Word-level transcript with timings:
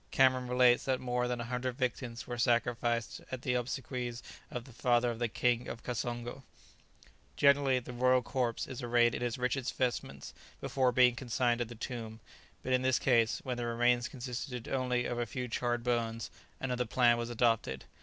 Cameron 0.09 0.47
relates 0.47 0.85
that 0.85 0.99
more 0.99 1.27
than 1.27 1.39
a 1.39 1.43
hundred 1.43 1.77
victims 1.77 2.25
were 2.25 2.39
sacrificed 2.39 3.21
at 3.31 3.43
the 3.43 3.53
obsequies 3.53 4.23
of 4.49 4.63
the 4.65 4.73
father 4.73 5.11
of 5.11 5.19
the 5.19 5.27
King 5.27 5.67
of 5.67 5.83
Kassongo.] 5.83 6.41
Generally, 7.37 7.81
the 7.81 7.93
royal 7.93 8.23
corpse 8.23 8.65
is 8.65 8.81
arrayed 8.81 9.13
in 9.13 9.21
its 9.21 9.37
richest 9.37 9.77
vestments 9.77 10.33
before 10.59 10.91
being 10.91 11.13
consigned 11.15 11.59
to 11.59 11.65
the 11.65 11.75
tomb, 11.75 12.19
but 12.63 12.73
in 12.73 12.81
this 12.81 12.97
case, 12.97 13.41
when 13.43 13.57
the 13.57 13.65
remains 13.67 14.07
consisted 14.07 14.67
only 14.67 15.05
of 15.05 15.19
a 15.19 15.27
few 15.27 15.47
charred 15.47 15.83
bones, 15.83 16.31
another 16.59 16.85
plan 16.85 17.15
was 17.15 17.29
adopted. 17.29 17.85